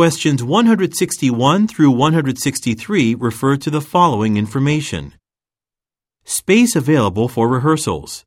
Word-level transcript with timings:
Questions 0.00 0.42
161 0.42 1.68
through 1.68 1.90
163 1.90 3.14
refer 3.16 3.58
to 3.58 3.68
the 3.68 3.82
following 3.82 4.38
information. 4.38 5.12
Space 6.24 6.74
available 6.74 7.28
for 7.28 7.46
rehearsals. 7.46 8.24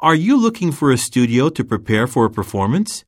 Are 0.00 0.14
you 0.14 0.36
looking 0.36 0.70
for 0.70 0.92
a 0.92 0.98
studio 0.98 1.48
to 1.48 1.64
prepare 1.64 2.06
for 2.06 2.26
a 2.26 2.30
performance? 2.30 3.06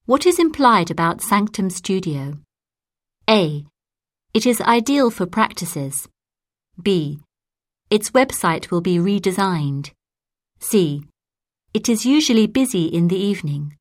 What 0.06 0.28
is 0.28 0.38
implied 0.38 0.92
about 0.92 1.24
Sanctum 1.24 1.72
Studio? 1.72 2.38
A. 3.28 3.66
It 4.36 4.46
is 4.46 4.62
ideal 4.62 5.10
for 5.10 5.26
practices. 5.26 6.08
B. 6.80 7.22
Its 7.90 8.12
website 8.12 8.70
will 8.70 8.82
be 8.82 8.98
redesigned. 8.98 9.90
C. 10.60 11.06
It 11.74 11.90
is 11.90 12.06
usually 12.06 12.46
busy 12.46 12.86
in 12.86 13.08
the 13.08 13.18
evening. 13.18 13.76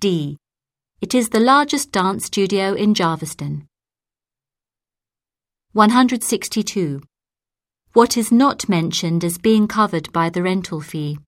D. 0.00 0.36
It 1.00 1.14
is 1.14 1.28
the 1.28 1.38
largest 1.38 1.92
dance 1.92 2.26
studio 2.26 2.74
in 2.74 2.92
Jarviston. 2.92 3.68
162. 5.74 7.02
What 7.92 8.16
is 8.16 8.32
not 8.32 8.68
mentioned 8.68 9.22
as 9.22 9.38
being 9.38 9.68
covered 9.68 10.12
by 10.12 10.28
the 10.28 10.42
rental 10.42 10.80
fee? 10.80 11.18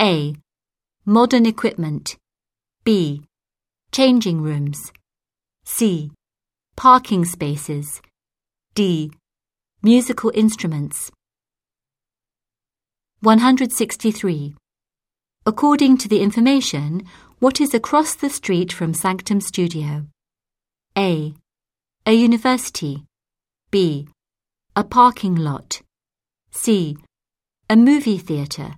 A. 0.00 0.36
Modern 1.04 1.46
equipment. 1.46 2.16
B. 2.84 3.24
Changing 3.90 4.40
rooms. 4.40 4.92
C. 5.64 6.12
Parking 6.76 7.24
spaces. 7.24 8.00
D. 8.76 9.10
Musical 9.82 10.30
instruments. 10.32 11.10
163. 13.18 14.54
According 15.44 15.98
to 15.98 16.08
the 16.08 16.20
information, 16.20 17.02
what 17.40 17.60
is 17.60 17.74
across 17.74 18.14
the 18.14 18.30
street 18.30 18.72
from 18.72 18.94
Sanctum 18.94 19.40
Studio? 19.40 20.06
A. 20.96 21.34
A 22.06 22.12
university. 22.12 23.02
B. 23.72 24.06
A 24.76 24.84
parking 24.84 25.34
lot. 25.34 25.82
C. 26.52 26.96
A 27.68 27.74
movie 27.74 28.18
theatre. 28.18 28.76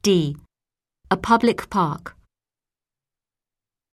D 0.00 0.38
a 1.12 1.16
public 1.16 1.68
park. 1.70 2.14